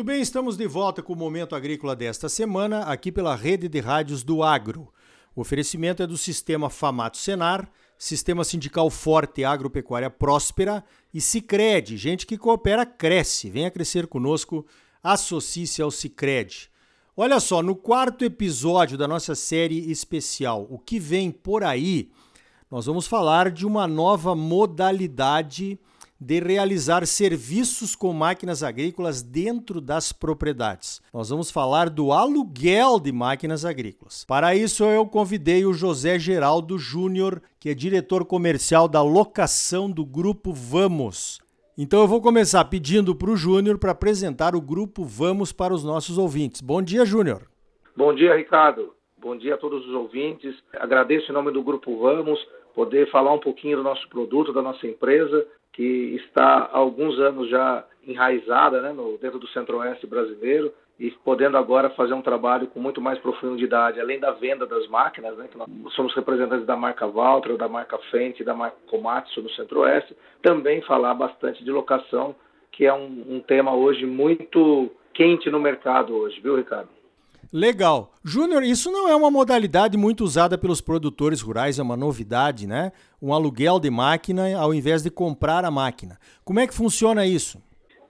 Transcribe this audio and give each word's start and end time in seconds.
Muito 0.00 0.06
bem, 0.06 0.22
estamos 0.22 0.56
de 0.56 0.66
volta 0.66 1.02
com 1.02 1.12
o 1.12 1.16
Momento 1.16 1.54
Agrícola 1.54 1.94
desta 1.94 2.26
semana, 2.26 2.84
aqui 2.84 3.12
pela 3.12 3.36
rede 3.36 3.68
de 3.68 3.80
rádios 3.80 4.22
do 4.22 4.42
Agro. 4.42 4.88
O 5.36 5.42
oferecimento 5.42 6.02
é 6.02 6.06
do 6.06 6.16
Sistema 6.16 6.70
Famato 6.70 7.18
Senar, 7.18 7.70
Sistema 7.98 8.42
Sindical 8.42 8.88
Forte 8.88 9.44
Agropecuária 9.44 10.08
Próspera 10.08 10.82
e 11.12 11.20
Cicred. 11.20 11.98
Gente 11.98 12.26
que 12.26 12.38
coopera, 12.38 12.86
cresce. 12.86 13.50
Venha 13.50 13.70
crescer 13.70 14.06
conosco, 14.06 14.64
associe-se 15.02 15.82
ao 15.82 15.90
Cicred. 15.90 16.70
Olha 17.14 17.38
só, 17.38 17.62
no 17.62 17.76
quarto 17.76 18.24
episódio 18.24 18.96
da 18.96 19.06
nossa 19.06 19.34
série 19.34 19.90
especial, 19.90 20.66
O 20.70 20.78
que 20.78 20.98
vem 20.98 21.30
por 21.30 21.62
aí, 21.62 22.10
nós 22.70 22.86
vamos 22.86 23.06
falar 23.06 23.50
de 23.50 23.66
uma 23.66 23.86
nova 23.86 24.34
modalidade 24.34 25.78
de 26.20 26.38
realizar 26.38 27.06
serviços 27.06 27.96
com 27.96 28.12
máquinas 28.12 28.62
agrícolas 28.62 29.22
dentro 29.22 29.80
das 29.80 30.12
propriedades. 30.12 31.00
Nós 31.14 31.30
vamos 31.30 31.50
falar 31.50 31.88
do 31.88 32.12
aluguel 32.12 33.00
de 33.00 33.10
máquinas 33.10 33.64
agrícolas. 33.64 34.24
Para 34.26 34.54
isso, 34.54 34.84
eu 34.84 35.06
convidei 35.06 35.64
o 35.64 35.72
José 35.72 36.18
Geraldo 36.18 36.78
Júnior, 36.78 37.40
que 37.58 37.70
é 37.70 37.74
diretor 37.74 38.26
comercial 38.26 38.86
da 38.86 39.02
locação 39.02 39.90
do 39.90 40.04
Grupo 40.04 40.52
Vamos. 40.52 41.40
Então 41.78 42.00
eu 42.00 42.06
vou 42.06 42.20
começar 42.20 42.62
pedindo 42.66 43.14
para 43.14 43.30
o 43.30 43.36
Júnior 43.36 43.78
para 43.78 43.92
apresentar 43.92 44.54
o 44.54 44.60
Grupo 44.60 45.02
Vamos 45.04 45.52
para 45.52 45.72
os 45.72 45.82
nossos 45.82 46.18
ouvintes. 46.18 46.60
Bom 46.60 46.82
dia, 46.82 47.06
Júnior. 47.06 47.48
Bom 47.96 48.14
dia, 48.14 48.36
Ricardo. 48.36 48.92
Bom 49.16 49.36
dia 49.36 49.54
a 49.54 49.58
todos 49.58 49.86
os 49.86 49.94
ouvintes. 49.94 50.54
Agradeço 50.74 51.30
em 51.30 51.34
nome 51.34 51.50
do 51.50 51.62
Grupo 51.62 51.98
Vamos 51.98 52.38
poder 52.80 53.10
falar 53.10 53.34
um 53.34 53.38
pouquinho 53.38 53.76
do 53.76 53.82
nosso 53.82 54.08
produto, 54.08 54.54
da 54.54 54.62
nossa 54.62 54.86
empresa, 54.86 55.46
que 55.70 56.16
está 56.24 56.70
há 56.72 56.78
alguns 56.78 57.18
anos 57.18 57.46
já 57.50 57.84
enraizada 58.06 58.80
né, 58.80 58.90
no, 58.90 59.18
dentro 59.18 59.38
do 59.38 59.46
centro-oeste 59.48 60.06
brasileiro 60.06 60.72
e 60.98 61.10
podendo 61.10 61.58
agora 61.58 61.90
fazer 61.90 62.14
um 62.14 62.22
trabalho 62.22 62.68
com 62.68 62.80
muito 62.80 62.98
mais 62.98 63.18
profundidade, 63.18 64.00
além 64.00 64.18
da 64.18 64.30
venda 64.30 64.66
das 64.66 64.88
máquinas, 64.88 65.36
né, 65.36 65.46
que 65.50 65.58
nós 65.58 65.68
somos 65.94 66.14
representantes 66.14 66.64
da 66.64 66.74
marca 66.74 67.06
Valtra, 67.06 67.54
da 67.58 67.68
marca 67.68 67.98
Fendt, 68.10 68.42
da 68.42 68.54
marca 68.54 68.78
Komatsu 68.88 69.42
no 69.42 69.50
centro-oeste, 69.50 70.16
também 70.40 70.80
falar 70.80 71.12
bastante 71.12 71.62
de 71.62 71.70
locação, 71.70 72.34
que 72.72 72.86
é 72.86 72.94
um, 72.94 73.26
um 73.28 73.40
tema 73.40 73.74
hoje 73.74 74.06
muito 74.06 74.90
quente 75.12 75.50
no 75.50 75.60
mercado 75.60 76.16
hoje, 76.16 76.40
viu, 76.40 76.56
Ricardo? 76.56 76.88
Legal. 77.52 78.12
Júnior, 78.24 78.62
isso 78.62 78.92
não 78.92 79.08
é 79.08 79.16
uma 79.16 79.30
modalidade 79.30 79.96
muito 79.96 80.22
usada 80.22 80.56
pelos 80.56 80.80
produtores 80.80 81.40
rurais, 81.40 81.80
é 81.80 81.82
uma 81.82 81.96
novidade, 81.96 82.64
né? 82.64 82.92
Um 83.20 83.34
aluguel 83.34 83.80
de 83.80 83.90
máquina 83.90 84.56
ao 84.56 84.72
invés 84.72 85.02
de 85.02 85.10
comprar 85.10 85.64
a 85.64 85.70
máquina. 85.70 86.16
Como 86.44 86.60
é 86.60 86.66
que 86.66 86.74
funciona 86.74 87.26
isso? 87.26 87.60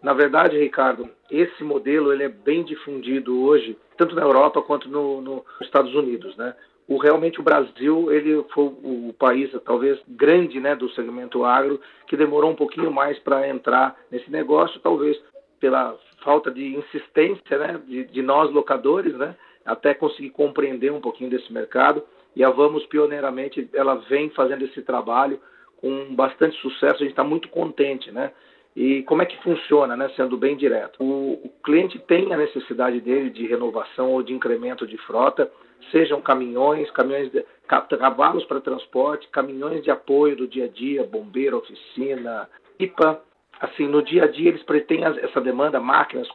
Na 0.02 0.12
verdade, 0.12 0.58
Ricardo, 0.58 1.08
esse 1.30 1.64
modelo 1.64 2.12
ele 2.12 2.24
é 2.24 2.28
bem 2.28 2.62
difundido 2.62 3.40
hoje, 3.42 3.78
tanto 3.96 4.14
na 4.14 4.22
Europa 4.22 4.60
quanto 4.60 4.90
no, 4.90 5.22
nos 5.22 5.42
Estados 5.62 5.94
Unidos, 5.94 6.36
né? 6.36 6.54
O, 6.86 6.98
realmente 6.98 7.40
o 7.40 7.42
Brasil 7.42 8.12
ele 8.12 8.44
foi 8.52 8.64
o 8.64 9.14
país 9.18 9.50
talvez 9.64 9.98
grande 10.06 10.60
né, 10.60 10.74
do 10.74 10.90
segmento 10.90 11.44
agro 11.44 11.80
que 12.06 12.16
demorou 12.16 12.50
um 12.50 12.56
pouquinho 12.56 12.90
mais 12.90 13.18
para 13.20 13.48
entrar 13.48 13.96
nesse 14.10 14.30
negócio, 14.30 14.80
talvez 14.80 15.16
pela 15.60 15.96
falta 16.22 16.50
de 16.50 16.76
insistência 16.76 17.58
né, 17.58 17.80
de, 17.86 18.04
de, 18.04 18.22
nós 18.22 18.50
locadores, 18.50 19.14
né, 19.14 19.36
até 19.64 19.94
conseguir 19.94 20.30
compreender 20.30 20.92
um 20.92 21.00
pouquinho 21.00 21.30
desse 21.30 21.52
mercado. 21.52 22.02
E 22.34 22.44
a 22.44 22.50
Vamos, 22.50 22.86
pioneiramente, 22.86 23.68
ela 23.74 23.96
vem 24.08 24.30
fazendo 24.30 24.64
esse 24.64 24.82
trabalho 24.82 25.40
com 25.76 26.14
bastante 26.14 26.56
sucesso, 26.60 26.96
a 26.96 26.98
gente 26.98 27.10
está 27.10 27.24
muito 27.24 27.48
contente, 27.48 28.12
né? 28.12 28.32
E 28.76 29.02
como 29.02 29.22
é 29.22 29.26
que 29.26 29.42
funciona, 29.42 29.96
né, 29.96 30.10
sendo 30.14 30.36
bem 30.36 30.56
direto? 30.56 31.02
O, 31.02 31.32
o, 31.44 31.50
cliente 31.64 31.98
tem 31.98 32.32
a 32.32 32.36
necessidade 32.36 33.00
dele 33.00 33.30
de 33.30 33.46
renovação 33.46 34.12
ou 34.12 34.22
de 34.22 34.32
incremento 34.32 34.86
de 34.86 34.96
frota, 34.98 35.50
sejam 35.90 36.20
caminhões, 36.20 36.88
caminhões 36.92 37.32
de, 37.32 37.44
cavalos 37.66 38.44
para 38.44 38.60
transporte, 38.60 39.28
caminhões 39.28 39.82
de 39.82 39.90
apoio 39.90 40.36
do 40.36 40.46
dia 40.46 40.66
a 40.66 40.68
dia, 40.68 41.02
bombeiro, 41.02 41.58
oficina, 41.58 42.48
pipa, 42.78 43.20
assim, 43.60 43.86
no 43.86 44.02
dia 44.02 44.24
a 44.24 44.26
dia 44.26 44.48
eles 44.48 44.62
pretendem 44.62 45.06
essa 45.22 45.40
demanda, 45.40 45.78
máquinas 45.78 46.28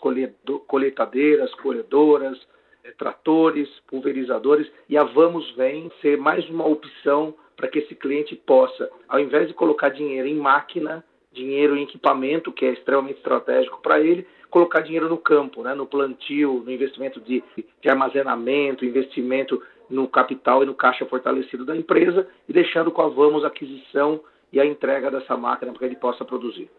colheitadeiras, 0.67 1.53
colhedoras, 1.55 2.39
eh, 2.83 2.91
tratores, 2.97 3.67
pulverizadores, 3.87 4.71
e 4.87 4.95
a 4.97 5.03
Vamos 5.03 5.49
vem 5.55 5.91
ser 6.01 6.17
mais 6.17 6.47
uma 6.49 6.67
opção 6.67 7.33
para 7.57 7.67
que 7.67 7.79
esse 7.79 7.95
cliente 7.95 8.35
possa, 8.35 8.89
ao 9.07 9.19
invés 9.19 9.47
de 9.47 9.53
colocar 9.53 9.89
dinheiro 9.89 10.27
em 10.27 10.35
máquina, 10.35 11.03
dinheiro 11.31 11.75
em 11.75 11.83
equipamento, 11.83 12.51
que 12.51 12.65
é 12.65 12.73
extremamente 12.73 13.17
estratégico 13.17 13.81
para 13.81 13.99
ele, 13.99 14.27
colocar 14.49 14.81
dinheiro 14.81 15.09
no 15.09 15.17
campo, 15.17 15.63
né, 15.63 15.73
no 15.73 15.85
plantio, 15.85 16.61
no 16.63 16.71
investimento 16.71 17.19
de, 17.19 17.43
de 17.81 17.89
armazenamento, 17.89 18.85
investimento 18.85 19.61
no 19.89 20.07
capital 20.07 20.63
e 20.63 20.65
no 20.65 20.73
caixa 20.73 21.05
fortalecido 21.05 21.65
da 21.65 21.75
empresa, 21.75 22.27
e 22.47 22.53
deixando 22.53 22.91
com 22.91 23.01
a 23.01 23.09
Vamos 23.09 23.43
a 23.43 23.47
aquisição 23.47 24.21
e 24.53 24.59
a 24.59 24.65
entrega 24.65 25.11
dessa 25.11 25.35
máquina 25.35 25.71
para 25.71 25.79
que 25.79 25.85
ele 25.85 25.95
possa 25.95 26.23
produzir. 26.23 26.69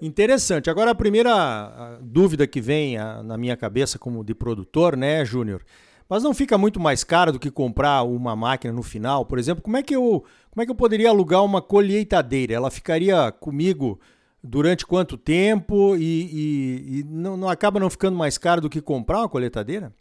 Interessante. 0.00 0.70
Agora, 0.70 0.92
a 0.92 0.94
primeira 0.94 1.98
dúvida 2.00 2.46
que 2.46 2.60
vem 2.60 2.96
na 3.24 3.36
minha 3.36 3.56
cabeça 3.56 3.98
como 3.98 4.24
de 4.24 4.34
produtor, 4.34 4.96
né, 4.96 5.24
Júnior? 5.24 5.62
Mas 6.08 6.22
não 6.22 6.34
fica 6.34 6.58
muito 6.58 6.80
mais 6.80 7.04
caro 7.04 7.32
do 7.32 7.38
que 7.38 7.50
comprar 7.50 8.02
uma 8.02 8.34
máquina 8.34 8.72
no 8.72 8.82
final? 8.82 9.24
Por 9.24 9.38
exemplo, 9.38 9.62
como 9.62 9.76
é 9.76 9.82
que 9.82 9.94
eu, 9.94 10.24
como 10.50 10.62
é 10.62 10.64
que 10.64 10.70
eu 10.70 10.74
poderia 10.74 11.10
alugar 11.10 11.44
uma 11.44 11.62
colheitadeira? 11.62 12.54
Ela 12.54 12.70
ficaria 12.70 13.30
comigo 13.30 14.00
durante 14.42 14.86
quanto 14.86 15.16
tempo 15.16 15.94
e, 15.96 16.00
e, 16.02 16.98
e 16.98 17.04
não, 17.04 17.36
não 17.36 17.48
acaba 17.48 17.78
não 17.78 17.90
ficando 17.90 18.16
mais 18.16 18.38
caro 18.38 18.60
do 18.60 18.70
que 18.70 18.80
comprar 18.80 19.18
uma 19.18 19.28
colheitadeira? 19.28 19.92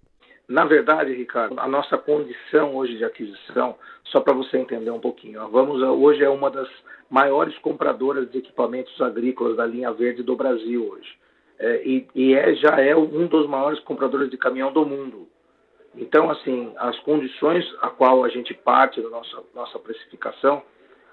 Na 0.49 0.65
verdade, 0.65 1.13
Ricardo, 1.13 1.59
a 1.59 1.67
nossa 1.67 1.95
condição 1.95 2.75
hoje 2.75 2.97
de 2.97 3.05
aquisição, 3.05 3.75
só 4.05 4.19
para 4.19 4.33
você 4.33 4.57
entender 4.57 4.89
um 4.89 4.99
pouquinho, 4.99 5.47
vamos 5.47 5.79
hoje 5.79 6.23
é 6.23 6.29
uma 6.29 6.49
das 6.49 6.67
maiores 7.07 7.55
compradoras 7.59 8.27
de 8.31 8.39
equipamentos 8.39 8.99
agrícolas 8.99 9.57
da 9.57 9.65
linha 9.67 9.91
verde 9.91 10.23
do 10.23 10.35
Brasil 10.35 10.89
hoje. 10.89 11.15
É, 11.59 11.88
e, 11.88 12.07
e 12.15 12.33
é, 12.33 12.55
já 12.55 12.81
é 12.81 12.95
um 12.95 13.27
dos 13.27 13.47
maiores 13.47 13.79
compradores 13.81 14.31
de 14.31 14.38
caminhão 14.39 14.73
do 14.73 14.83
mundo. 14.83 15.27
Então, 15.95 16.31
assim, 16.31 16.73
as 16.77 16.97
condições 17.01 17.63
a 17.79 17.89
qual 17.89 18.23
a 18.23 18.29
gente 18.29 18.51
parte 18.55 18.99
da 19.03 19.09
nossa, 19.09 19.43
nossa 19.53 19.77
precificação, 19.77 20.63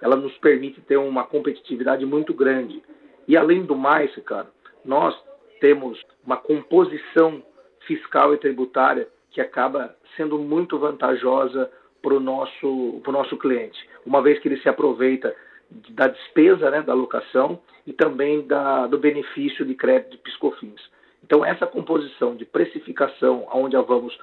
ela 0.01 0.17
nos 0.17 0.33
permite 0.39 0.81
ter 0.81 0.97
uma 0.97 1.25
competitividade 1.25 2.07
muito 2.07 2.33
grande. 2.33 2.83
E, 3.29 3.37
além 3.37 3.67
do 3.67 3.77
mais, 3.77 4.15
cara, 4.25 4.47
nós 4.83 5.15
temos 5.61 6.03
uma 6.25 6.39
composição 6.39 7.43
fiscal 7.87 8.33
e 8.33 8.39
tributária 8.39 9.07
que 9.37 9.41
acaba 9.43 9.95
sendo 10.17 10.39
muito 10.39 10.79
vantajosa 10.79 11.71
para 12.01 12.15
o 12.15 12.19
nosso, 12.19 13.03
nosso 13.07 13.37
cliente, 13.37 13.79
uma 14.07 14.23
vez 14.23 14.39
que 14.39 14.49
ele 14.49 14.57
se 14.63 14.67
aproveita 14.67 15.37
da 15.91 16.09
despesa 16.09 16.71
né, 16.71 16.81
da 16.81 16.95
locação 16.95 17.61
e 17.87 17.93
também 17.93 18.47
da, 18.47 18.87
do 18.87 18.97
benefício 18.97 19.63
de 19.67 19.75
crédito 19.75 20.13
de 20.13 20.17
piscofins. 20.17 20.81
Então, 21.23 21.45
essa 21.45 21.67
composição 21.67 22.35
de 22.35 22.47
precificação, 22.47 23.47
onde 23.53 23.77
a 23.77 23.83
Vamos 23.83 24.19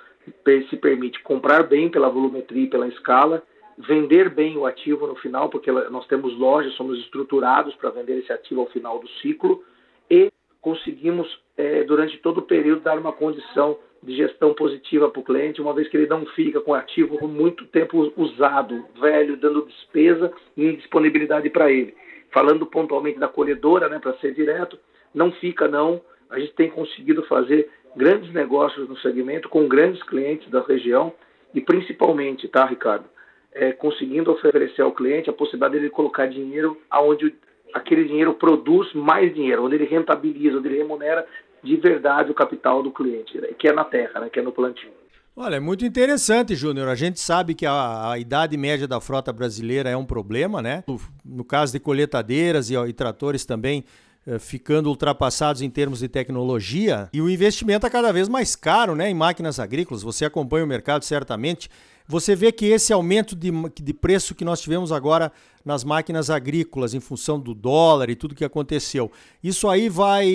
se 0.68 0.78
permite 0.78 1.22
comprar 1.22 1.62
bem 1.62 1.90
pela 1.90 2.10
volumetria 2.10 2.64
e 2.64 2.70
pela 2.70 2.88
escala, 2.88 3.44
vender 3.78 4.32
bem 4.32 4.58
o 4.58 4.66
ativo 4.66 5.06
no 5.06 5.16
final, 5.18 5.48
porque 5.48 5.72
nós 5.72 6.08
temos 6.08 6.36
lojas, 6.40 6.74
somos 6.74 6.98
estruturados 7.02 7.76
para 7.76 7.92
vender 7.92 8.18
esse 8.18 8.34
ativo 8.34 8.62
ao 8.62 8.68
final 8.68 8.98
do 8.98 9.08
ciclo, 9.22 9.64
e 10.10 10.32
conseguimos, 10.64 11.28
é, 11.58 11.84
durante 11.84 12.18
todo 12.20 12.40
o 12.40 12.42
período, 12.42 12.82
dar 12.82 12.98
uma 12.98 13.12
condição 13.12 13.78
de 14.02 14.16
gestão 14.16 14.54
positiva 14.54 15.10
para 15.10 15.20
o 15.20 15.24
cliente, 15.24 15.62
uma 15.62 15.74
vez 15.74 15.88
que 15.90 15.98
ele 15.98 16.08
não 16.08 16.26
fica 16.28 16.60
com 16.62 16.74
ativo 16.74 17.28
muito 17.28 17.66
tempo 17.66 18.12
usado, 18.18 18.86
velho, 19.00 19.38
dando 19.38 19.66
despesa 19.66 20.32
e 20.58 20.66
indisponibilidade 20.66 21.50
para 21.50 21.70
ele. 21.70 21.94
Falando 22.32 22.66
pontualmente 22.66 23.20
da 23.20 23.28
colhedora, 23.28 23.90
né, 23.90 24.00
para 24.00 24.18
ser 24.18 24.34
direto, 24.34 24.80
não 25.14 25.32
fica 25.34 25.68
não. 25.68 26.02
A 26.30 26.40
gente 26.40 26.54
tem 26.54 26.70
conseguido 26.70 27.24
fazer 27.24 27.70
grandes 27.96 28.34
negócios 28.34 28.88
no 28.88 28.98
segmento 28.98 29.50
com 29.50 29.68
grandes 29.68 30.02
clientes 30.04 30.50
da 30.50 30.62
região 30.62 31.14
e 31.54 31.62
principalmente, 31.62 32.48
tá, 32.48 32.66
Ricardo, 32.66 33.06
é, 33.52 33.72
conseguindo 33.74 34.32
oferecer 34.32 34.82
ao 34.82 34.94
cliente 34.94 35.30
a 35.30 35.34
possibilidade 35.34 35.80
de 35.80 35.90
colocar 35.90 36.26
dinheiro 36.26 36.82
aonde 36.90 37.36
aquele 37.74 38.06
dinheiro 38.06 38.34
produz 38.34 38.94
mais 38.94 39.34
dinheiro, 39.34 39.66
onde 39.66 39.76
ele 39.76 39.86
rentabiliza, 39.86 40.58
onde 40.58 40.68
ele 40.68 40.78
remunera 40.78 41.26
de 41.64 41.76
verdade 41.78 42.32
o 42.32 42.36
capital 42.36 42.84
do 42.84 42.92
cliente, 42.92 43.40
né, 43.40 43.50
que 43.58 43.68
é 43.68 43.74
na 43.74 43.86
terra, 43.86 44.20
né, 44.20 44.30
que 44.30 44.40
é 44.40 44.44
no 44.44 44.52
plantio. 44.52 44.92
Olha, 45.36 45.56
é 45.56 45.60
muito 45.60 45.84
interessante, 45.84 46.54
Júnior. 46.54 46.88
A 46.88 46.96
gente 46.96 47.20
sabe 47.20 47.56
que 47.56 47.66
a, 47.66 48.12
a, 48.12 48.20
idade 48.20 48.56
média 48.56 48.88
da 48.88 49.02
frota 49.02 49.34
brasileira 49.34 49.90
é 49.90 49.98
um 49.98 50.06
problema, 50.06 50.62
né? 50.62 50.84
No, 50.88 51.02
no 51.26 51.44
caso 51.44 51.72
de 51.72 51.80
colheitadeiras 51.80 52.70
e, 52.70 52.76
e, 52.76 52.94
tratores 52.94 53.44
também, 53.44 53.84
eh, 54.28 54.38
ficando 54.38 54.90
ultrapassados 54.90 55.64
em 55.64 55.72
termos 55.72 56.00
de 56.00 56.08
tecnologia 56.08 57.10
e 57.12 57.20
o 57.20 57.28
investimento 57.28 57.88
é 57.88 57.90
cada 57.90 58.12
vez 58.14 58.30
mais 58.30 58.56
caro 58.56 58.96
né, 58.96 59.10
em 59.10 59.14
máquinas 59.16 59.60
agrícolas. 59.60 60.04
Você 60.04 60.24
acompanha 60.24 60.64
o 60.64 60.68
mercado 60.68 61.04
certamente. 61.04 61.68
Você 62.08 62.36
vê 62.36 62.52
que 62.52 62.66
esse 62.66 62.92
aumento 62.92 63.36
de, 63.36 63.52
de 63.82 63.94
preço 63.94 64.36
que 64.36 64.44
nós 64.44 64.62
tivemos 64.62 64.92
agora 64.92 65.32
nas 65.66 65.84
máquinas 65.84 66.30
agrícolas, 66.30 66.94
em 66.94 67.00
função 67.00 67.40
do 67.40 67.54
dólar 67.54 68.10
e 68.10 68.16
tudo 68.16 68.36
que 68.36 68.44
aconteceu, 68.44 69.12
isso 69.42 69.70
aí 69.70 69.88
vai 69.88 70.28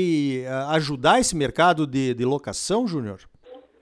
eh, 0.44 0.48
ajudar 0.70 1.20
esse 1.20 1.36
mercado 1.36 1.86
de, 1.86 2.14
de 2.14 2.24
locação, 2.24 2.86
Júnior? 2.86 3.20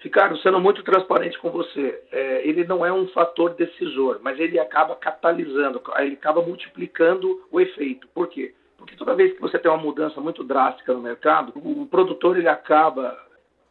Ricardo, 0.01 0.39
sendo 0.39 0.61
muito 0.61 0.83
transparente 0.85 1.39
com 1.39 1.51
você, 1.51 2.01
é, 2.13 2.49
ele 2.49 2.65
não 2.65 2.87
é 2.87 2.93
um 2.93 3.09
fator 3.09 3.55
decisor, 3.55 4.21
mas 4.23 4.39
ele 4.39 4.59
acaba 4.59 4.95
catalisando, 4.95 5.83
ele 5.99 6.15
acaba 6.15 6.43
multiplicando 6.43 7.43
o 7.51 7.61
efeito. 7.61 8.07
Por 8.15 8.29
quê? 8.29 8.55
Porque 8.77 8.95
toda 8.95 9.17
vez 9.17 9.33
que 9.35 9.41
você 9.41 9.59
tem 9.59 9.69
uma 9.69 9.83
mudança 9.83 10.21
muito 10.21 10.45
drástica 10.45 10.93
no 10.93 11.01
mercado, 11.01 11.53
o 11.57 11.87
produtor 11.87 12.37
ele 12.37 12.49
acaba 12.49 13.19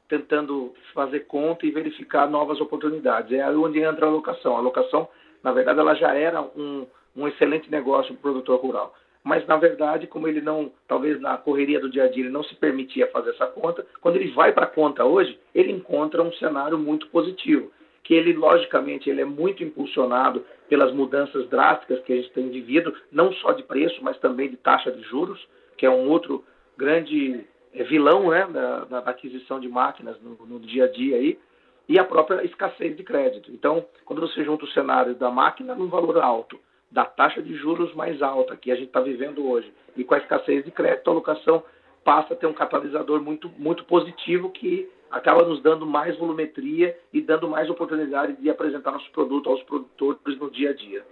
tentando 0.08 0.74
fazer 0.94 1.22
conta 1.22 1.66
e 1.66 1.72
verificar 1.72 2.30
novas 2.30 2.60
oportunidades. 2.62 3.32
É 3.32 3.42
aí 3.42 3.56
onde 3.56 3.80
entra 3.80 4.06
a 4.06 4.10
locação. 4.10 4.56
A 4.56 4.62
locação, 4.62 5.08
na 5.44 5.52
verdade, 5.52 5.80
ela 5.80 5.96
já 5.96 6.14
era 6.14 6.42
um, 6.42 6.86
um 7.16 7.28
excelente 7.28 7.70
negócio 7.72 8.14
para 8.14 8.20
o 8.20 8.22
produtor 8.22 8.60
rural 8.60 8.94
mas 9.26 9.46
na 9.48 9.58
verdade, 9.58 10.06
como 10.06 10.28
ele 10.28 10.40
não, 10.40 10.72
talvez 10.88 11.20
na 11.20 11.36
correria 11.36 11.80
do 11.80 11.90
dia 11.90 12.04
a 12.04 12.08
dia, 12.08 12.24
ele 12.24 12.32
não 12.32 12.44
se 12.44 12.54
permitia 12.54 13.08
fazer 13.08 13.32
essa 13.32 13.48
conta, 13.48 13.84
quando 14.00 14.18
ele 14.18 14.30
vai 14.32 14.54
para 14.54 14.66
a 14.66 14.70
conta 14.70 15.04
hoje, 15.04 15.40
ele 15.54 15.72
encontra 15.72 16.22
um 16.22 16.32
cenário 16.34 16.78
muito 16.78 17.08
positivo, 17.08 17.72
que 18.04 18.14
ele, 18.14 18.34
logicamente, 18.34 19.10
ele 19.10 19.22
é 19.22 19.26
muito 19.26 19.64
impulsionado 19.64 20.46
pelas 20.70 20.94
mudanças 20.94 21.50
drásticas 21.50 22.02
que 22.02 22.14
a 22.14 22.16
gente 22.18 22.32
tem 22.34 22.50
vivido, 22.50 22.94
não 23.12 23.34
só 23.34 23.52
de 23.52 23.64
preço, 23.64 23.98
mas 24.04 24.16
também 24.20 24.48
de 24.48 24.58
taxa 24.58 24.92
de 24.92 25.02
juros, 25.02 25.44
que 25.76 25.88
é 25.88 25.90
um 25.90 26.08
outro 26.08 26.44
grande 26.78 27.44
vilão 27.84 28.30
né, 28.30 28.48
da, 28.48 28.86
da 28.86 29.00
aquisição 29.00 29.60
de 29.60 29.68
máquinas 29.68 30.20
no, 30.22 30.46
no 30.46 30.60
dia 30.60 30.86
a 30.86 30.92
dia 30.92 31.18
aí, 31.18 31.40
e 31.88 32.00
a 32.00 32.04
própria 32.04 32.44
escassez 32.44 32.96
de 32.96 33.04
crédito. 33.04 33.52
Então, 33.52 33.86
quando 34.06 34.22
você 34.22 34.44
junta 34.44 34.66
o 34.66 34.70
cenário 34.70 35.14
da 35.16 35.30
máquina 35.30 35.76
num 35.76 35.88
valor 35.88 36.18
alto, 36.18 36.60
da 36.92 37.06
taxa 37.06 37.42
de 37.42 37.54
juros 37.56 37.94
mais 37.94 38.22
alta 38.22 38.56
que 38.56 38.72
a 38.72 38.76
gente 38.76 38.88
está 38.88 39.02
vivendo 39.02 39.48
hoje 39.48 39.72
e 39.98 40.04
com 40.04 40.14
a 40.14 40.18
escassez 40.18 40.64
de 40.64 40.72
crédito, 40.72 41.10
a 41.10 41.14
locação 41.14 41.64
passa 42.04 42.34
a 42.34 42.38
ter 42.38 42.48
um 42.48 42.54
catalisador 42.54 43.22
muito, 43.22 43.50
muito 43.58 43.84
positivo 43.86 44.50
que 44.50 44.90
acaba 45.10 45.44
nos 45.44 45.62
dando 45.62 45.86
mais 45.86 46.18
volumetria 46.18 46.98
e 47.12 47.22
dando 47.22 47.48
mais 47.48 47.70
oportunidade 47.70 48.34
de 48.34 48.50
apresentar 48.50 48.92
nosso 48.92 49.10
produto 49.12 49.50
aos 49.50 49.62
produtores 49.64 50.38
no 50.40 50.50
dia 50.50 50.72
a 50.72 50.74
dia. 50.74 51.06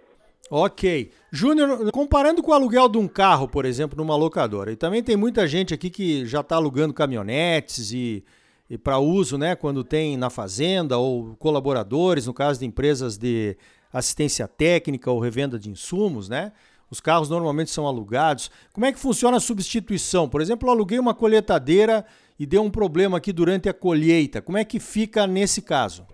Ok. 0.49 1.11
Júnior, 1.31 1.91
comparando 1.91 2.43
com 2.43 2.51
o 2.51 2.53
aluguel 2.53 2.89
de 2.89 2.97
um 2.97 3.07
carro, 3.07 3.47
por 3.47 3.65
exemplo, 3.65 3.97
numa 3.97 4.15
locadora, 4.15 4.71
e 4.71 4.75
também 4.75 5.01
tem 5.01 5.15
muita 5.15 5.47
gente 5.47 5.73
aqui 5.73 5.89
que 5.89 6.25
já 6.25 6.41
está 6.41 6.57
alugando 6.57 6.93
caminhonetes 6.93 7.91
e, 7.91 8.23
e 8.69 8.77
para 8.77 8.99
uso, 8.99 9.37
né, 9.37 9.55
quando 9.55 9.83
tem 9.83 10.17
na 10.17 10.29
fazenda 10.29 10.97
ou 10.97 11.35
colaboradores, 11.37 12.27
no 12.27 12.33
caso 12.33 12.59
de 12.59 12.65
empresas 12.65 13.17
de 13.17 13.57
assistência 13.91 14.47
técnica 14.47 15.09
ou 15.09 15.19
revenda 15.19 15.57
de 15.57 15.69
insumos, 15.69 16.27
né? 16.27 16.51
Os 16.89 16.99
carros 16.99 17.29
normalmente 17.29 17.71
são 17.71 17.87
alugados. 17.87 18.51
Como 18.71 18.85
é 18.85 18.91
que 18.91 18.99
funciona 18.99 19.37
a 19.37 19.39
substituição? 19.39 20.29
Por 20.29 20.41
exemplo, 20.41 20.67
eu 20.67 20.73
aluguei 20.73 20.99
uma 20.99 21.15
colheitadeira 21.15 22.05
e 22.39 22.45
deu 22.45 22.61
um 22.61 22.69
problema 22.69 23.17
aqui 23.17 23.31
durante 23.31 23.67
a 23.67 23.73
colheita. 23.73 24.41
Como 24.41 24.57
é 24.57 24.65
que 24.65 24.79
fica 24.79 25.25
nesse 25.25 25.61
caso? 25.61 26.05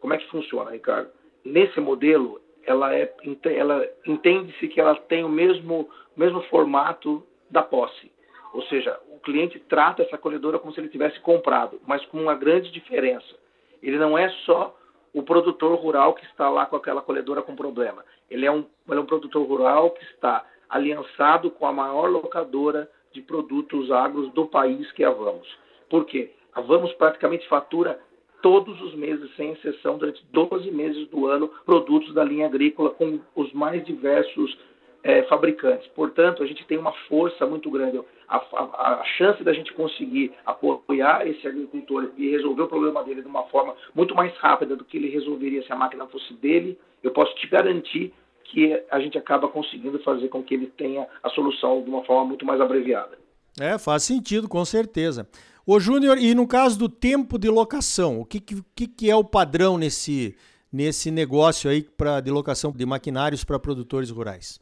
Como 0.00 0.14
é 0.14 0.18
que 0.18 0.30
funciona, 0.30 0.70
Ricardo? 0.70 1.10
Nesse 1.44 1.80
modelo, 1.80 2.40
ela, 2.68 2.94
é, 2.94 3.12
ela 3.44 3.86
entende-se 4.06 4.68
que 4.68 4.80
ela 4.80 4.94
tem 4.94 5.24
o 5.24 5.28
mesmo, 5.28 5.88
mesmo 6.16 6.42
formato 6.42 7.22
da 7.50 7.62
posse. 7.62 8.10
Ou 8.52 8.62
seja, 8.62 8.98
o 9.10 9.18
cliente 9.20 9.58
trata 9.58 10.02
essa 10.02 10.18
colhedora 10.18 10.58
como 10.58 10.72
se 10.72 10.80
ele 10.80 10.88
tivesse 10.88 11.20
comprado, 11.20 11.80
mas 11.86 12.04
com 12.06 12.20
uma 12.20 12.34
grande 12.34 12.70
diferença. 12.70 13.36
Ele 13.82 13.98
não 13.98 14.16
é 14.16 14.28
só 14.44 14.76
o 15.12 15.22
produtor 15.22 15.78
rural 15.78 16.14
que 16.14 16.24
está 16.26 16.48
lá 16.48 16.66
com 16.66 16.76
aquela 16.76 17.02
colhedora 17.02 17.42
com 17.42 17.56
problema. 17.56 18.04
Ele 18.30 18.46
é 18.46 18.50
um, 18.50 18.64
ele 18.88 18.98
é 18.98 19.00
um 19.00 19.06
produtor 19.06 19.46
rural 19.46 19.90
que 19.90 20.04
está 20.04 20.44
aliançado 20.68 21.50
com 21.50 21.66
a 21.66 21.72
maior 21.72 22.10
locadora 22.10 22.90
de 23.12 23.22
produtos 23.22 23.90
agros 23.90 24.30
do 24.32 24.46
país, 24.46 24.90
que 24.92 25.02
é 25.02 25.06
a 25.06 25.10
Vamos. 25.10 25.48
Por 25.88 26.04
quê? 26.04 26.32
A 26.54 26.60
Vamos 26.60 26.92
praticamente 26.94 27.48
fatura 27.48 27.98
todos 28.42 28.80
os 28.80 28.94
meses, 28.94 29.30
sem 29.36 29.52
exceção, 29.52 29.98
durante 29.98 30.24
12 30.32 30.70
meses 30.70 31.08
do 31.08 31.26
ano, 31.26 31.50
produtos 31.64 32.12
da 32.14 32.24
linha 32.24 32.46
agrícola 32.46 32.90
com 32.90 33.20
os 33.34 33.52
mais 33.52 33.84
diversos 33.84 34.56
é, 35.02 35.22
fabricantes. 35.24 35.86
Portanto, 35.88 36.42
a 36.42 36.46
gente 36.46 36.64
tem 36.66 36.78
uma 36.78 36.92
força 37.08 37.46
muito 37.46 37.70
grande. 37.70 38.00
A, 38.28 38.36
a, 38.36 39.00
a, 39.00 39.04
chance 39.16 39.42
da 39.42 39.52
gente 39.52 39.72
conseguir 39.72 40.32
apoiar 40.44 41.26
esse 41.26 41.46
agricultor 41.46 42.10
e 42.16 42.30
resolver 42.30 42.62
o 42.62 42.68
problema 42.68 43.02
dele 43.04 43.22
de 43.22 43.28
uma 43.28 43.44
forma 43.44 43.74
muito 43.94 44.14
mais 44.14 44.36
rápida 44.36 44.76
do 44.76 44.84
que 44.84 44.96
ele 44.96 45.08
resolveria 45.08 45.62
se 45.62 45.72
a 45.72 45.76
máquina 45.76 46.06
fosse 46.06 46.34
dele, 46.34 46.78
eu 47.02 47.10
posso 47.10 47.34
te 47.36 47.46
garantir 47.46 48.12
que 48.44 48.82
a 48.90 48.98
gente 49.00 49.16
acaba 49.16 49.48
conseguindo 49.48 49.98
fazer 50.00 50.28
com 50.28 50.42
que 50.42 50.54
ele 50.54 50.66
tenha 50.66 51.06
a 51.22 51.28
solução 51.30 51.82
de 51.82 51.88
uma 51.88 52.04
forma 52.04 52.24
muito 52.24 52.44
mais 52.44 52.60
abreviada. 52.60 53.18
É, 53.60 53.78
faz 53.78 54.04
sentido, 54.04 54.48
com 54.48 54.64
certeza. 54.64 55.26
Ô 55.70 55.78
Júnior, 55.78 56.16
e 56.16 56.34
no 56.34 56.48
caso 56.48 56.78
do 56.78 56.88
tempo 56.88 57.38
de 57.38 57.50
locação, 57.50 58.18
o 58.18 58.24
que, 58.24 58.40
que, 58.40 58.88
que 58.88 59.10
é 59.10 59.14
o 59.14 59.22
padrão 59.22 59.76
nesse, 59.76 60.34
nesse 60.72 61.10
negócio 61.10 61.68
aí 61.68 61.82
pra, 61.82 62.22
de 62.22 62.30
locação 62.30 62.72
de 62.72 62.86
maquinários 62.86 63.44
para 63.44 63.58
produtores 63.58 64.08
rurais? 64.08 64.58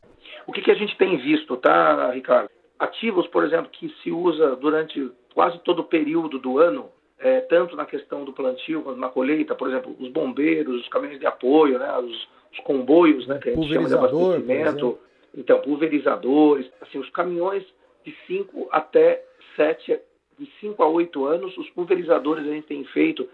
O 0.48 0.52
que, 0.52 0.60
que 0.60 0.70
a 0.72 0.74
gente 0.74 0.98
tem 0.98 1.16
visto, 1.18 1.56
tá, 1.58 2.10
Ricardo? 2.10 2.50
Ativos, 2.76 3.24
por 3.28 3.44
exemplo, 3.44 3.70
que 3.70 3.88
se 4.02 4.10
usa 4.10 4.56
durante 4.56 5.08
quase 5.32 5.60
todo 5.60 5.78
o 5.78 5.84
período 5.84 6.40
do 6.40 6.58
ano, 6.58 6.88
é, 7.20 7.38
tanto 7.42 7.76
na 7.76 7.86
questão 7.86 8.24
do 8.24 8.32
plantio 8.32 8.82
quanto 8.82 8.98
na 8.98 9.08
colheita, 9.08 9.54
por 9.54 9.68
exemplo, 9.68 9.94
os 10.00 10.08
bombeiros, 10.08 10.80
os 10.82 10.88
caminhões 10.88 11.20
de 11.20 11.26
apoio, 11.26 11.78
né, 11.78 11.98
os, 11.98 12.28
os 12.52 12.58
comboios, 12.64 13.28
né, 13.28 13.38
que 13.38 13.50
a 13.50 13.54
gente 13.54 13.72
chama 13.72 13.88
de 13.88 13.94
abastecimento, 13.94 14.98
então, 15.36 15.60
pulverizadores, 15.60 16.68
assim, 16.80 16.98
os 16.98 17.08
caminhões 17.10 17.62
de 18.04 18.12
5 18.26 18.70
até 18.72 19.22
7, 19.54 20.00
de 20.38 20.50
5 20.60 20.82
a 20.82 20.88
8 20.88 21.24
anos, 21.24 21.56
os 21.56 21.68
pulverizadores 21.70 22.46
a 22.46 22.50
gente 22.50 22.66
tem 22.66 22.84
feito, 22.86 23.28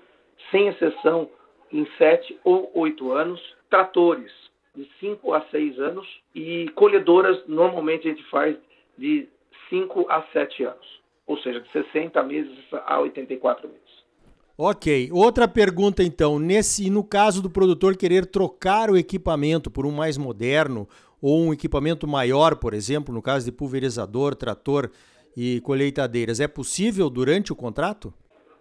sem 0.51 0.69
exceção, 0.69 1.29
em 1.73 1.87
7 1.99 2.39
ou 2.45 2.71
8 2.75 3.13
anos, 3.13 3.41
tratores, 3.71 4.31
de 4.75 4.89
5 5.01 5.35
a 5.35 5.43
6 5.51 5.79
anos 5.79 6.07
e 6.35 6.69
colhedoras 6.75 7.43
normalmente 7.47 8.09
a 8.09 8.11
gente 8.11 8.25
faz 8.31 8.57
de 8.97 9.29
5 9.69 10.07
a 10.09 10.23
7 10.33 10.65
anos, 10.65 11.01
ou 11.27 11.39
seja, 11.39 11.61
de 11.61 11.71
60 11.73 12.23
meses 12.23 12.57
a 12.87 13.01
84 13.01 13.69
meses. 13.69 14.03
Ok. 14.57 15.09
Outra 15.13 15.49
pergunta 15.49 16.03
então, 16.03 16.39
nesse 16.39 16.91
no 16.91 17.03
caso 17.03 17.43
do 17.43 17.51
produtor 17.51 17.97
querer 17.97 18.27
trocar 18.27 18.91
o 18.91 18.97
equipamento 18.97 19.71
por 19.71 19.87
um 19.87 19.93
mais 19.93 20.17
moderno 20.17 20.89
ou 21.21 21.41
um 21.41 21.53
equipamento 21.53 22.07
maior, 22.07 22.57
por 22.57 22.75
exemplo, 22.75 23.15
no 23.15 23.23
caso 23.23 23.47
de 23.47 23.53
pulverizador, 23.53 24.35
trator 24.35 24.91
e 25.37 25.61
colheitadeiras, 25.61 26.41
é 26.41 26.49
possível 26.49 27.09
durante 27.09 27.53
o 27.53 27.57
contrato? 27.57 28.13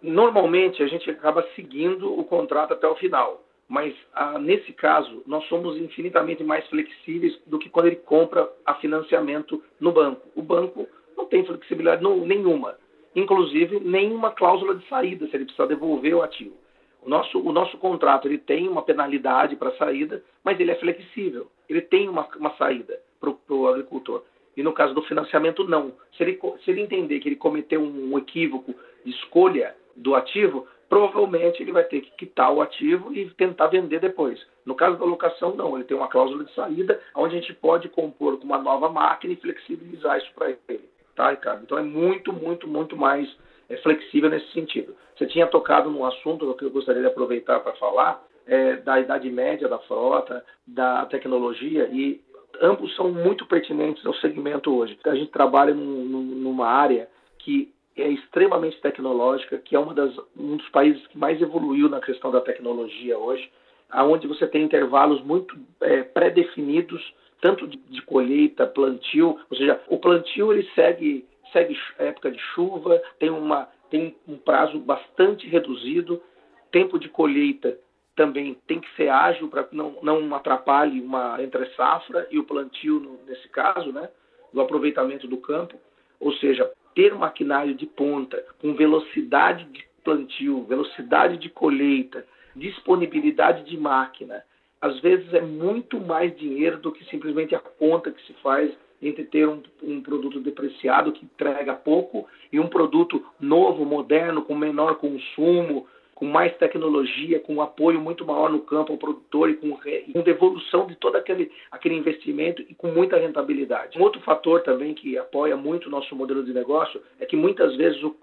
Normalmente 0.02 0.82
a 0.82 0.86
gente 0.86 1.08
acaba 1.10 1.46
seguindo 1.54 2.18
o 2.18 2.24
contrato 2.24 2.72
até 2.72 2.86
o 2.88 2.96
final 2.96 3.42
mas 3.72 3.94
ah, 4.12 4.38
nesse 4.38 4.70
caso 4.70 5.22
nós 5.26 5.46
somos 5.48 5.78
infinitamente 5.78 6.44
mais 6.44 6.66
flexíveis 6.68 7.40
do 7.46 7.58
que 7.58 7.70
quando 7.70 7.86
ele 7.86 7.96
compra 7.96 8.46
a 8.66 8.74
financiamento 8.74 9.62
no 9.80 9.90
banco. 9.90 10.28
O 10.36 10.42
banco 10.42 10.86
não 11.16 11.24
tem 11.24 11.42
flexibilidade 11.42 12.02
nenhuma, 12.02 12.76
inclusive 13.16 13.80
nenhuma 13.80 14.30
cláusula 14.30 14.74
de 14.74 14.86
saída 14.88 15.26
se 15.26 15.34
ele 15.34 15.46
precisar 15.46 15.64
devolver 15.64 16.14
o 16.14 16.20
ativo. 16.20 16.54
O 17.00 17.08
nosso, 17.08 17.40
o 17.40 17.50
nosso 17.50 17.78
contrato 17.78 18.28
ele 18.28 18.36
tem 18.36 18.68
uma 18.68 18.82
penalidade 18.82 19.56
para 19.56 19.74
saída, 19.78 20.22
mas 20.44 20.60
ele 20.60 20.70
é 20.70 20.76
flexível. 20.76 21.50
Ele 21.66 21.80
tem 21.80 22.10
uma, 22.10 22.28
uma 22.36 22.54
saída 22.56 23.00
para 23.18 23.34
o 23.48 23.68
agricultor. 23.68 24.22
E 24.56 24.62
no 24.62 24.72
caso 24.72 24.94
do 24.94 25.02
financiamento, 25.02 25.64
não. 25.64 25.92
Se 26.16 26.22
ele, 26.22 26.38
se 26.64 26.70
ele 26.70 26.82
entender 26.82 27.20
que 27.20 27.28
ele 27.28 27.36
cometeu 27.36 27.80
um 27.80 28.18
equívoco 28.18 28.74
de 29.04 29.10
escolha 29.10 29.74
do 29.96 30.14
ativo, 30.14 30.66
provavelmente 30.88 31.62
ele 31.62 31.72
vai 31.72 31.84
ter 31.84 32.02
que 32.02 32.10
quitar 32.12 32.52
o 32.52 32.60
ativo 32.60 33.14
e 33.14 33.30
tentar 33.30 33.68
vender 33.68 33.98
depois. 33.98 34.38
No 34.64 34.74
caso 34.74 34.98
da 34.98 35.04
locação, 35.04 35.54
não, 35.56 35.74
ele 35.74 35.84
tem 35.84 35.96
uma 35.96 36.08
cláusula 36.08 36.44
de 36.44 36.54
saída 36.54 37.00
onde 37.14 37.36
a 37.36 37.40
gente 37.40 37.54
pode 37.54 37.88
compor 37.88 38.38
com 38.38 38.44
uma 38.44 38.58
nova 38.58 38.90
máquina 38.90 39.32
e 39.32 39.36
flexibilizar 39.36 40.18
isso 40.18 40.30
para 40.34 40.50
ele. 40.68 40.88
Tá, 41.16 41.30
Ricardo? 41.30 41.62
Então 41.62 41.78
é 41.78 41.82
muito, 41.82 42.32
muito, 42.32 42.68
muito 42.68 42.96
mais 42.96 43.26
é, 43.68 43.76
flexível 43.78 44.28
nesse 44.28 44.50
sentido. 44.52 44.94
Você 45.16 45.26
tinha 45.26 45.46
tocado 45.46 45.90
num 45.90 46.04
assunto 46.04 46.54
que 46.54 46.64
eu 46.64 46.70
gostaria 46.70 47.00
de 47.00 47.08
aproveitar 47.08 47.60
para 47.60 47.72
falar, 47.72 48.22
é, 48.46 48.76
da 48.76 49.00
idade 49.00 49.30
média 49.30 49.68
da 49.68 49.78
frota, 49.78 50.44
da 50.66 51.06
tecnologia, 51.06 51.88
e 51.92 52.20
ambos 52.60 52.94
são 52.96 53.10
muito 53.10 53.46
pertinentes 53.46 54.04
ao 54.04 54.14
segmento 54.14 54.74
hoje. 54.74 54.98
A 55.04 55.14
gente 55.14 55.30
trabalha 55.30 55.74
num, 55.74 56.04
numa 56.04 56.66
área 56.66 57.08
que 57.38 57.72
é 57.96 58.08
extremamente 58.08 58.80
tecnológica, 58.80 59.58
que 59.58 59.76
é 59.76 59.78
uma 59.78 59.94
das, 59.94 60.16
um 60.36 60.56
dos 60.56 60.68
países 60.70 61.06
que 61.08 61.18
mais 61.18 61.40
evoluiu 61.40 61.88
na 61.88 62.00
questão 62.00 62.30
da 62.30 62.40
tecnologia 62.40 63.18
hoje, 63.18 63.50
aonde 63.90 64.26
você 64.26 64.46
tem 64.46 64.62
intervalos 64.62 65.22
muito 65.22 65.54
é, 65.80 66.02
pré-definidos, 66.02 67.02
tanto 67.40 67.66
de, 67.66 67.76
de, 67.76 68.00
colheita, 68.02 68.66
plantio, 68.66 69.38
ou 69.50 69.56
seja, 69.56 69.80
o 69.88 69.98
plantio 69.98 70.52
ele 70.52 70.68
segue 70.74 71.26
segue 71.52 71.78
época 71.98 72.30
de 72.30 72.38
chuva, 72.38 73.00
tem, 73.18 73.28
uma, 73.28 73.68
tem 73.90 74.16
um 74.26 74.38
prazo 74.38 74.78
bastante 74.78 75.46
reduzido, 75.46 76.22
tempo 76.70 76.98
de 76.98 77.10
colheita 77.10 77.78
também 78.14 78.56
tem 78.66 78.80
que 78.80 78.94
ser 78.94 79.08
ágil 79.08 79.48
para 79.48 79.66
não, 79.72 79.96
não 80.02 80.34
atrapalhe 80.34 81.00
uma 81.00 81.42
entre-safra 81.42 82.26
e 82.30 82.38
o 82.38 82.44
plantio, 82.44 83.18
nesse 83.26 83.48
caso, 83.48 83.92
né, 83.92 84.08
do 84.52 84.60
aproveitamento 84.60 85.26
do 85.26 85.38
campo. 85.38 85.76
Ou 86.20 86.32
seja, 86.34 86.70
ter 86.94 87.14
maquinário 87.14 87.74
de 87.74 87.86
ponta 87.86 88.44
com 88.60 88.74
velocidade 88.74 89.64
de 89.64 89.84
plantio, 90.04 90.64
velocidade 90.64 91.38
de 91.38 91.48
colheita, 91.48 92.24
disponibilidade 92.54 93.64
de 93.64 93.76
máquina, 93.78 94.44
às 94.80 94.98
vezes 95.00 95.32
é 95.32 95.40
muito 95.40 96.00
mais 96.00 96.36
dinheiro 96.36 96.78
do 96.78 96.92
que 96.92 97.04
simplesmente 97.04 97.54
a 97.54 97.60
conta 97.60 98.10
que 98.10 98.20
se 98.26 98.32
faz 98.34 98.72
entre 99.00 99.24
ter 99.24 99.48
um, 99.48 99.62
um, 99.82 100.00
produto 100.00 100.38
depreciado 100.40 101.12
que 101.12 101.24
entrega 101.24 101.74
pouco 101.74 102.28
e 102.52 102.60
um 102.60 102.68
produto 102.68 103.24
novo, 103.40 103.84
moderno, 103.84 104.42
com 104.42 104.54
menor 104.54 104.96
consumo, 104.96 105.86
com 106.14 106.26
mais 106.26 106.56
tecnologia, 106.56 107.40
com 107.40 107.56
um 107.56 107.62
apoio 107.62 108.00
muito 108.00 108.24
maior 108.24 108.50
no 108.50 108.60
campo 108.60 108.92
ao 108.92 108.98
produtor 108.98 109.50
e 109.50 109.54
com, 109.54 109.76
com 110.12 110.22
devolução 110.22 110.86
de 110.86 110.94
todo 110.96 111.16
aquele, 111.16 111.50
aquele 111.70 111.96
investimento 111.96 112.62
e 112.62 112.74
com 112.74 112.88
muita 112.88 113.16
rentabilidade. 113.16 113.98
Um 113.98 114.02
outro 114.02 114.20
fator 114.20 114.62
também 114.62 114.94
que 114.94 115.18
apoia 115.18 115.56
muito 115.56 115.86
o 115.86 115.90
nosso 115.90 116.14
modelo 116.14 116.44
de 116.44 116.52
negócio 116.52 117.00
é 117.18 117.26
que 117.26 117.36
muitas 117.36 117.74
vezes 117.76 118.02
o, 118.02 118.14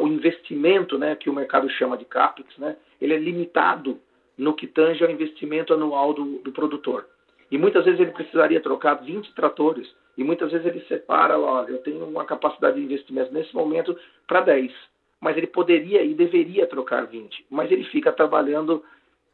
o 0.00 0.06
investimento, 0.06 0.98
né, 0.98 1.16
que 1.16 1.28
o 1.28 1.32
mercado 1.32 1.68
chama 1.70 1.96
de 1.96 2.04
CAPEX, 2.04 2.56
né, 2.58 2.76
ele 3.00 3.14
é 3.14 3.18
limitado 3.18 3.98
no 4.36 4.54
que 4.54 4.66
tange 4.66 5.02
ao 5.02 5.10
investimento 5.10 5.74
anual 5.74 6.14
do, 6.14 6.38
do 6.38 6.52
produtor. 6.52 7.06
E 7.50 7.58
muitas 7.58 7.84
vezes 7.84 7.98
ele 7.98 8.12
precisaria 8.12 8.60
trocar 8.60 8.94
20 8.94 9.34
tratores 9.34 9.88
e 10.16 10.22
muitas 10.22 10.52
vezes 10.52 10.66
ele 10.66 10.80
separa, 10.86 11.38
olha, 11.38 11.70
eu 11.70 11.78
tenho 11.78 12.04
uma 12.04 12.24
capacidade 12.24 12.76
de 12.76 12.84
investimento 12.84 13.32
nesse 13.32 13.54
momento 13.54 13.98
para 14.26 14.42
10 14.42 14.70
mas 15.20 15.36
ele 15.36 15.46
poderia 15.46 16.02
e 16.02 16.14
deveria 16.14 16.66
trocar 16.66 17.06
20, 17.06 17.46
mas 17.50 17.70
ele 17.70 17.84
fica 17.84 18.12
trabalhando 18.12 18.82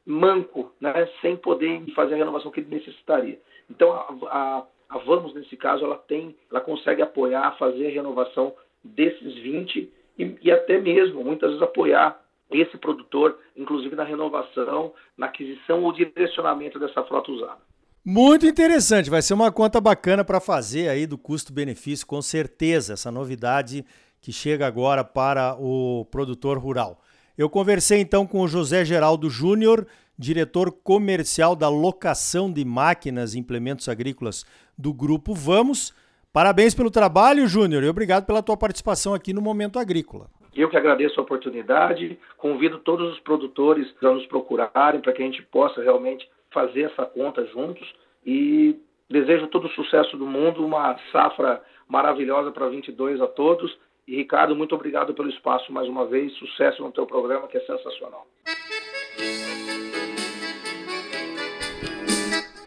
manco, 0.07 0.73
né, 0.81 1.09
sem 1.21 1.37
poder 1.37 1.83
fazer 1.95 2.15
a 2.15 2.19
renovação 2.19 2.51
que 2.51 2.61
ele 2.61 2.75
necessitaria. 2.75 3.39
Então 3.71 3.93
a, 3.93 4.07
a, 4.29 4.67
a 4.91 4.99
Vamos 4.99 5.35
nesse 5.35 5.57
caso 5.57 5.85
ela 5.85 5.97
tem, 5.97 6.37
ela 6.51 6.61
consegue 6.61 7.03
apoiar, 7.03 7.57
fazer 7.59 7.87
a 7.87 7.91
renovação 7.91 8.55
desses 8.83 9.35
20 9.35 9.91
e, 10.19 10.37
e 10.43 10.51
até 10.51 10.79
mesmo 10.79 11.25
muitas 11.25 11.51
vezes 11.51 11.63
apoiar 11.63 12.21
esse 12.51 12.77
produtor, 12.77 13.39
inclusive 13.57 13.97
na 13.97 14.05
renovação, 14.05 14.93
na 15.17 15.27
aquisição 15.27 15.83
ou 15.83 15.93
direcionamento 15.93 16.79
dessa 16.79 17.03
frota 17.03 17.33
usada. 17.33 17.74
Muito 18.07 18.45
interessante, 18.45 19.09
vai 19.09 19.23
ser 19.23 19.33
uma 19.33 19.51
conta 19.51 19.81
bacana 19.81 20.23
para 20.23 20.39
fazer 20.39 20.91
aí 20.91 21.07
do 21.07 21.17
custo-benefício, 21.17 22.07
com 22.07 22.21
certeza. 22.21 22.93
Essa 22.93 23.11
novidade 23.11 23.83
que 24.21 24.31
chega 24.31 24.67
agora 24.67 25.03
para 25.03 25.57
o 25.59 26.05
produtor 26.11 26.59
rural. 26.59 27.01
Eu 27.37 27.49
conversei 27.49 28.03
então 28.03 28.27
com 28.27 28.43
o 28.43 28.47
José 28.47 28.85
Geraldo 28.85 29.31
Júnior, 29.31 29.87
diretor 30.19 30.71
comercial 30.71 31.57
da 31.57 31.71
locação 31.71 32.53
de 32.53 32.63
máquinas 32.63 33.35
e 33.35 33.39
implementos 33.39 33.89
agrícolas 33.89 34.45
do 34.77 34.93
Grupo 34.93 35.33
Vamos. 35.33 35.95
Parabéns 36.31 36.75
pelo 36.75 36.91
trabalho, 36.91 37.47
Júnior, 37.47 37.83
e 37.83 37.89
obrigado 37.89 38.27
pela 38.27 38.43
tua 38.43 38.57
participação 38.59 39.15
aqui 39.15 39.33
no 39.33 39.41
Momento 39.41 39.79
Agrícola. 39.79 40.29
Eu 40.55 40.69
que 40.69 40.77
agradeço 40.77 41.19
a 41.19 41.23
oportunidade, 41.23 42.19
convido 42.37 42.81
todos 42.81 43.15
os 43.15 43.21
produtores 43.21 43.89
a 44.03 44.11
nos 44.11 44.27
procurarem 44.27 45.01
para 45.01 45.15
que 45.15 45.23
a 45.23 45.25
gente 45.25 45.43
possa 45.43 45.83
realmente 45.83 46.29
fazer 46.55 46.85
essa 46.85 47.05
conta 47.05 47.45
juntos 47.47 47.87
e 48.25 48.77
desejo 49.11 49.49
todo 49.49 49.67
o 49.67 49.71
sucesso 49.73 50.17
do 50.17 50.27
mundo, 50.27 50.65
uma 50.65 50.97
safra 51.13 51.63
maravilhosa 51.87 52.51
para 52.51 52.69
22 52.69 53.21
a 53.21 53.27
todos 53.27 53.77
e 54.07 54.17
Ricardo, 54.17 54.55
muito 54.55 54.75
obrigado 54.75 55.15
pelo 55.15 55.31
espaço 55.31 55.73
mais 55.73 55.89
uma 55.89 56.07
vez. 56.07 56.33
Sucesso 56.35 56.83
no 56.83 56.93
teu 56.93 57.07
programa, 57.07 57.49
que 57.49 57.57
é 57.57 57.61
sensacional. 57.61 58.27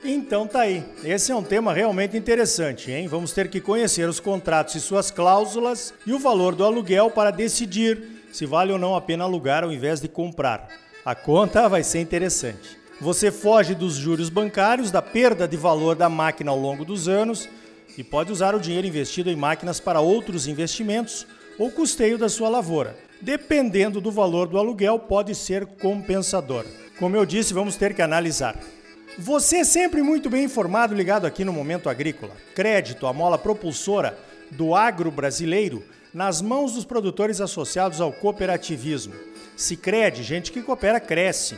Então 0.04 0.48
tá 0.48 0.62
aí. 0.62 0.84
Esse 1.04 1.32
é 1.32 1.36
um 1.36 1.44
tema 1.44 1.74
realmente 1.74 2.18
interessante, 2.18 2.92
hein? 2.92 3.08
Vamos 3.08 3.34
ter 3.34 3.50
que 3.50 3.62
conhecer 3.62 4.08
os 4.10 4.20
contratos 4.20 4.76
e 4.76 4.82
suas 4.82 5.12
cláusulas 5.12 5.94
e 6.08 6.14
o 6.14 6.20
valor 6.20 6.56
do 6.56 6.64
aluguel 6.64 7.12
para 7.12 7.30
decidir 7.30 7.98
se 8.32 8.46
vale 8.46 8.72
ou 8.72 8.80
não 8.80 8.96
a 8.96 9.02
pena 9.02 9.24
alugar 9.24 9.64
ao 9.64 9.72
invés 9.72 10.02
de 10.02 10.08
comprar. 10.08 10.68
A 11.06 11.14
conta 11.14 11.70
vai 11.70 11.84
ser 11.84 12.00
interessante. 12.00 12.78
Você 13.00 13.32
foge 13.32 13.76
dos 13.76 13.94
juros 13.94 14.28
bancários, 14.28 14.90
da 14.90 15.04
perda 15.04 15.48
de 15.48 15.56
valor 15.56 15.96
da 15.96 16.10
máquina 16.10 16.50
ao 16.50 16.60
longo 16.60 16.84
dos 16.84 17.08
anos 17.08 17.48
e 17.96 18.04
pode 18.04 18.32
usar 18.32 18.56
o 18.56 18.60
dinheiro 18.60 18.88
investido 18.88 19.30
em 19.30 19.36
máquinas 19.36 19.80
para 19.80 20.00
outros 20.00 20.48
investimentos 20.48 21.28
ou 21.60 21.70
custeio 21.70 22.18
da 22.18 22.28
sua 22.28 22.50
lavoura. 22.50 22.98
Dependendo 23.22 24.02
do 24.02 24.12
valor 24.12 24.48
do 24.48 24.58
aluguel, 24.58 24.98
pode 24.98 25.36
ser 25.36 25.66
compensador. 25.66 26.66
Como 26.98 27.16
eu 27.16 27.26
disse, 27.26 27.54
vamos 27.54 27.76
ter 27.76 27.94
que 27.94 28.02
analisar. 28.02 28.58
Você 29.20 29.64
sempre 29.64 30.02
muito 30.02 30.28
bem 30.28 30.46
informado 30.46 30.96
ligado 30.96 31.26
aqui 31.26 31.46
no 31.46 31.54
Momento 31.54 31.90
Agrícola. 31.90 32.34
Crédito, 32.56 33.06
a 33.06 33.14
mola 33.14 33.38
propulsora 33.38 34.18
do 34.52 34.74
agro 34.74 35.12
brasileiro, 35.12 35.84
nas 36.14 36.42
mãos 36.42 36.74
dos 36.74 36.86
produtores 36.86 37.42
associados 37.42 38.02
ao 38.02 38.12
cooperativismo. 38.12 39.14
Sicredi, 39.56 40.24
gente 40.24 40.52
que 40.52 40.64
coopera 40.64 41.00
cresce. 41.00 41.58